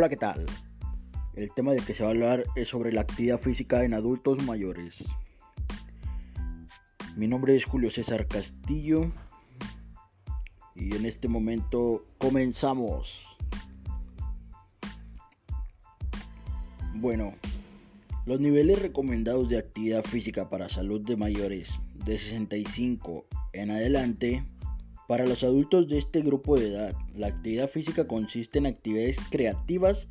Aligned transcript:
Hola, 0.00 0.08
¿qué 0.08 0.16
tal? 0.16 0.46
El 1.34 1.52
tema 1.52 1.72
del 1.72 1.84
que 1.84 1.92
se 1.92 2.02
va 2.02 2.08
a 2.08 2.12
hablar 2.12 2.44
es 2.56 2.68
sobre 2.68 2.90
la 2.90 3.02
actividad 3.02 3.36
física 3.36 3.84
en 3.84 3.92
adultos 3.92 4.42
mayores. 4.44 5.14
Mi 7.16 7.28
nombre 7.28 7.54
es 7.54 7.66
Julio 7.66 7.90
César 7.90 8.26
Castillo 8.26 9.12
y 10.74 10.96
en 10.96 11.04
este 11.04 11.28
momento 11.28 12.06
comenzamos. 12.16 13.36
Bueno, 16.94 17.34
los 18.24 18.40
niveles 18.40 18.80
recomendados 18.80 19.50
de 19.50 19.58
actividad 19.58 20.02
física 20.02 20.48
para 20.48 20.70
salud 20.70 21.02
de 21.02 21.18
mayores 21.18 21.78
de 22.06 22.16
65 22.16 23.26
en 23.52 23.70
adelante 23.70 24.46
para 25.10 25.26
los 25.26 25.42
adultos 25.42 25.88
de 25.88 25.98
este 25.98 26.20
grupo 26.20 26.56
de 26.56 26.68
edad, 26.68 26.94
la 27.16 27.26
actividad 27.26 27.68
física 27.68 28.06
consiste 28.06 28.58
en 28.58 28.66
actividades 28.66 29.16
creativas 29.28 30.06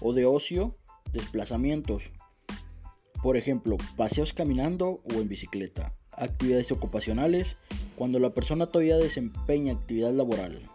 o 0.00 0.12
de 0.12 0.26
ocio, 0.26 0.76
desplazamientos. 1.12 2.10
Por 3.22 3.36
ejemplo, 3.36 3.76
paseos 3.96 4.32
caminando 4.32 5.02
o 5.04 5.20
en 5.20 5.28
bicicleta. 5.28 5.94
Actividades 6.10 6.72
ocupacionales, 6.72 7.58
cuando 7.94 8.18
la 8.18 8.34
persona 8.34 8.66
todavía 8.66 8.96
desempeña 8.96 9.74
actividad 9.74 10.12
laboral. 10.12 10.68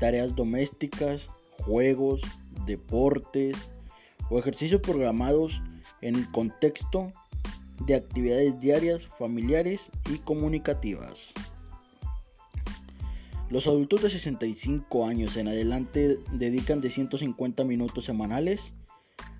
Tareas 0.00 0.34
domésticas, 0.34 1.30
juegos, 1.62 2.20
deportes 2.66 3.56
o 4.28 4.40
ejercicios 4.40 4.80
programados 4.80 5.62
en 6.00 6.16
el 6.16 6.28
contexto 6.32 7.12
de 7.86 7.94
actividades 7.94 8.58
diarias, 8.58 9.06
familiares 9.06 9.92
y 10.12 10.18
comunicativas. 10.18 11.32
Los 13.50 13.66
adultos 13.66 14.02
de 14.02 14.10
65 14.10 15.06
años 15.06 15.36
en 15.36 15.48
adelante 15.48 16.20
dedican 16.30 16.80
de 16.80 16.88
150 16.88 17.64
minutos 17.64 18.04
semanales 18.04 18.74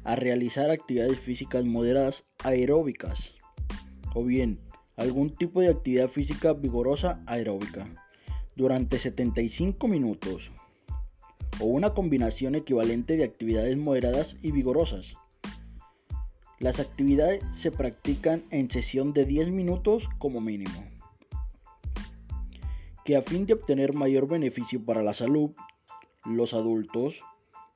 a 0.03 0.17
realizar 0.17 0.69
actividades 0.73 1.21
físicas 1.21 1.65
moderadas 1.65 2.25
aeróbicas 2.43 3.37
o 4.13 4.25
bien 4.25 4.59
algún 4.97 5.31
tipo 5.37 5.61
de 5.61 5.69
actividad 5.69 6.09
física 6.09 6.55
vigorosa 6.55 7.23
aeróbica 7.27 7.87
durante 8.57 8.99
75 8.99 9.87
minutos 9.87 10.51
o 11.61 11.67
una 11.67 11.95
combinación 11.95 12.57
equivalente 12.57 13.17
de 13.17 13.23
actividades 13.23 13.77
moderadas 13.77 14.39
y 14.43 14.51
vigorosas. 14.51 15.15
Las 16.59 16.81
actividades 16.81 17.43
se 17.53 17.71
practican 17.71 18.45
en 18.51 18.73
sesión 18.73 19.13
de 19.13 19.25
10 19.25 19.51
minutos 19.51 20.09
como 20.19 20.41
mínimo 20.41 21.00
que 23.11 23.17
a 23.17 23.23
fin 23.23 23.45
de 23.45 23.55
obtener 23.55 23.93
mayor 23.93 24.29
beneficio 24.29 24.85
para 24.85 25.03
la 25.03 25.13
salud, 25.13 25.51
los 26.25 26.55
adultos 26.55 27.25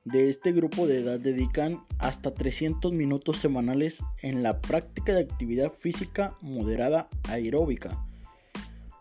de 0.05 0.29
este 0.29 0.53
grupo 0.53 0.87
de 0.87 1.01
edad 1.01 1.19
dedican 1.19 1.85
hasta 1.99 2.33
300 2.33 2.93
minutos 2.93 3.39
semanales 3.39 4.01
en 4.23 4.45
la 4.45 4.61
práctica 4.61 5.13
de 5.13 5.23
actividad 5.23 5.71
física 5.71 6.37
moderada 6.41 7.09
aeróbica 7.29 8.07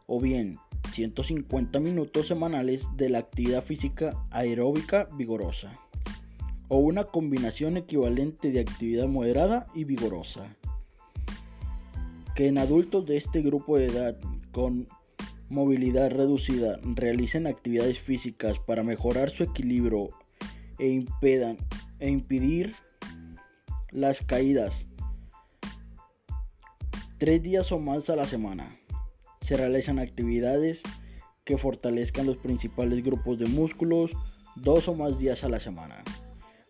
o 0.08 0.20
bien 0.20 0.58
150 0.92 1.80
minutos 1.80 2.26
semanales 2.26 2.90
de 2.98 3.12
la 3.12 3.20
actividad 3.20 3.64
física 3.64 4.14
aeróbica 4.32 5.08
vigorosa 5.16 5.72
o 6.68 6.78
una 6.78 7.04
combinación 7.04 7.78
equivalente 7.78 8.50
de 8.50 8.62
actividad 8.62 9.08
moderada 9.08 9.68
y 9.76 9.84
vigorosa 9.84 10.48
que 12.34 12.48
en 12.48 12.58
adultos 12.58 13.06
de 13.06 13.18
este 13.18 13.44
grupo 13.44 13.78
de 13.78 13.86
edad 13.86 14.18
con 14.52 14.88
movilidad 15.50 16.12
reducida 16.12 16.80
realicen 16.84 17.48
actividades 17.48 18.00
físicas 18.00 18.60
para 18.60 18.84
mejorar 18.84 19.30
su 19.30 19.44
equilibrio 19.44 20.10
e, 20.80 20.90
impedan, 20.90 21.58
e 22.00 22.10
impedir 22.10 22.74
las 23.92 24.22
caídas 24.22 24.88
tres 27.18 27.42
días 27.42 27.72
o 27.72 27.80
más 27.80 28.10
a 28.10 28.16
la 28.16 28.26
semana. 28.26 28.78
Se 29.42 29.56
realizan 29.56 30.00
actividades 30.00 30.84
que 31.46 31.58
fortalezcan 31.58 32.26
los 32.26 32.38
principales 32.38 33.04
grupos 33.04 33.40
de 33.40 33.46
músculos 33.46 34.12
dos 34.56 34.88
o 34.88 34.96
más 34.96 35.20
días 35.20 35.44
a 35.44 35.50
la 35.50 35.60
semana. 35.60 36.04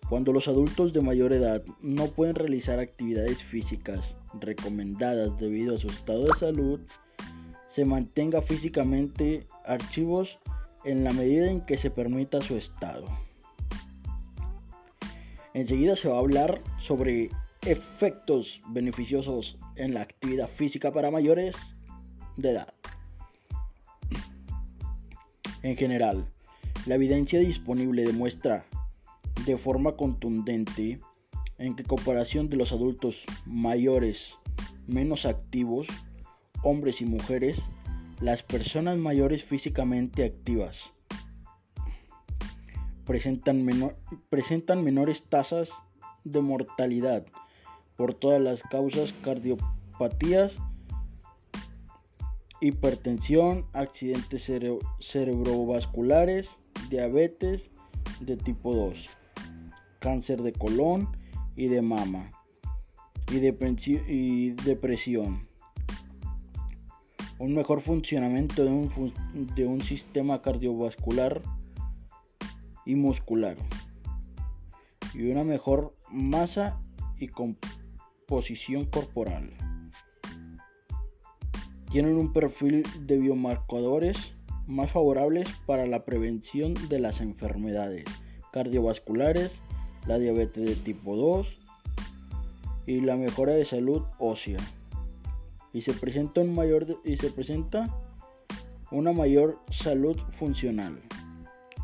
Cuando 0.09 0.31
los 0.31 0.47
adultos 0.47 0.93
de 0.93 1.01
mayor 1.01 1.33
edad 1.33 1.63
no 1.81 2.07
pueden 2.07 2.35
realizar 2.35 2.79
actividades 2.79 3.41
físicas 3.41 4.15
recomendadas 4.39 5.37
debido 5.39 5.75
a 5.75 5.77
su 5.77 5.87
estado 5.87 6.25
de 6.25 6.35
salud, 6.37 6.81
se 7.73 7.85
mantenga 7.85 8.39
físicamente 8.43 9.47
archivos 9.65 10.37
en 10.85 11.03
la 11.03 11.11
medida 11.11 11.49
en 11.49 11.59
que 11.59 11.75
se 11.75 11.89
permita 11.89 12.39
su 12.39 12.55
estado. 12.55 13.07
Enseguida 15.55 15.95
se 15.95 16.07
va 16.07 16.17
a 16.17 16.19
hablar 16.19 16.61
sobre 16.77 17.31
efectos 17.63 18.61
beneficiosos 18.69 19.57
en 19.75 19.95
la 19.95 20.01
actividad 20.01 20.47
física 20.47 20.93
para 20.93 21.09
mayores 21.09 21.75
de 22.37 22.51
edad. 22.51 22.71
En 25.63 25.75
general, 25.75 26.31
la 26.85 26.93
evidencia 26.93 27.39
disponible 27.39 28.03
demuestra 28.03 28.67
de 29.47 29.57
forma 29.57 29.97
contundente 29.97 31.01
en 31.57 31.75
que 31.75 31.83
comparación 31.83 32.49
de 32.49 32.55
los 32.55 32.71
adultos 32.71 33.23
mayores 33.47 34.37
menos 34.85 35.25
activos 35.25 35.87
hombres 36.63 37.01
y 37.01 37.05
mujeres, 37.05 37.63
las 38.19 38.41
personas 38.41 38.97
mayores 38.97 39.43
físicamente 39.43 40.23
activas. 40.23 40.93
Presentan, 43.05 43.65
menores 44.83 45.23
tasas 45.23 45.73
de 46.23 46.41
mortalidad 46.41 47.25
por 47.97 48.13
todas 48.13 48.41
las 48.41 48.63
causas 48.63 49.13
cardiopatías, 49.23 50.57
hipertensión, 52.61 53.65
accidentes 53.73 54.49
cerebrovasculares, 54.99 56.57
diabetes 56.89 57.71
de 58.21 58.37
tipo 58.37 58.73
2, 58.73 59.09
cáncer 59.99 60.41
de 60.43 60.53
colon 60.53 61.09
y 61.57 61.67
de 61.67 61.81
mama 61.81 62.31
y 63.29 64.51
depresión 64.51 65.52
un 67.39 67.53
mejor 67.55 67.81
funcionamiento 67.81 68.63
de 68.63 69.65
un, 69.65 69.81
sistema 69.81 70.41
cardiovascular 70.41 71.41
y 72.85 72.95
muscular 72.95 73.57
y 75.13 75.29
una 75.29 75.43
mejor 75.43 75.95
masa 76.09 76.79
y 77.17 77.27
composición 77.27 78.85
corporal. 78.85 79.51
Tienen 81.91 82.17
un 82.17 82.33
perfil 82.33 82.83
de 83.01 83.17
biomarcadores 83.17 84.33
más 84.67 84.91
favorables 84.91 85.47
para 85.65 85.85
la 85.85 86.05
prevención 86.05 86.73
de 86.89 86.99
las 86.99 87.21
enfermedades 87.21 88.05
cardiovasculares, 88.51 89.61
la 90.07 90.17
diabetes 90.17 90.65
de 90.65 90.75
tipo 90.75 91.15
2 91.15 91.57
y 92.85 93.01
la 93.01 93.15
mejora 93.15 93.53
de 93.53 93.65
salud 93.65 94.03
ósea 94.19 94.59
y 95.73 95.81
se 95.81 95.93
presenta, 95.93 96.41
un 96.41 96.55
mayor, 96.55 97.01
y 97.03 97.17
se 97.17 97.31
presenta 97.31 97.89
una 98.91 99.11
mayor 99.11 99.59
salud 99.71 100.17
funcional, 100.29 101.01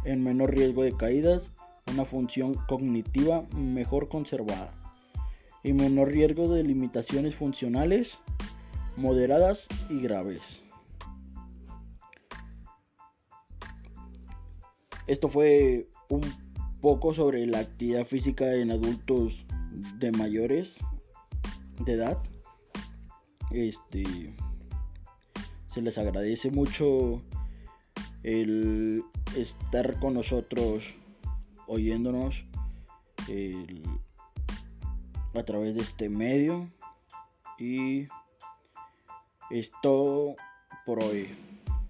en 0.05 0.23
menor 0.23 0.51
riesgo 0.55 0.83
de 0.83 0.95
caídas, 0.95 1.51
una 1.91 2.05
función 2.05 2.53
cognitiva 2.67 3.47
mejor 3.55 4.09
conservada 4.09 4.71
y 5.63 5.73
menor 5.73 6.09
riesgo 6.09 6.53
de 6.53 6.63
limitaciones 6.63 7.35
funcionales 7.35 8.19
moderadas 8.95 9.67
y 9.89 9.99
graves. 9.99 10.63
Esto 15.07 15.27
fue 15.27 15.89
un 16.09 16.21
poco 16.81 17.13
sobre 17.13 17.45
la 17.47 17.59
actividad 17.59 18.05
física 18.05 18.53
en 18.53 18.69
adultos 18.69 19.45
de 19.97 20.11
mayores 20.11 20.79
de 21.83 21.93
edad. 21.93 22.21
Este 23.51 24.33
se 25.65 25.81
les 25.81 25.97
agradece 25.97 26.51
mucho 26.51 27.21
el 28.23 29.03
estar 29.35 29.99
con 29.99 30.13
nosotros 30.15 30.95
oyéndonos 31.67 32.45
a 35.33 35.43
través 35.43 35.75
de 35.75 35.81
este 35.81 36.09
medio. 36.09 36.69
Y 37.57 38.07
es 39.49 39.71
todo 39.81 40.35
por 40.85 41.03
hoy. 41.03 41.27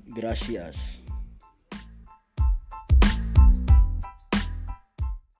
Gracias 0.07 1.03